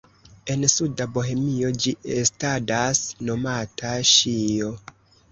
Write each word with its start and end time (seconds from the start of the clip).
En 0.51 0.61
suda 0.75 1.05
Bohemio 1.17 1.67
ĝi 1.83 1.91
estadas 2.21 3.01
nomata 3.27 3.91
"ŝijo". 4.13 4.71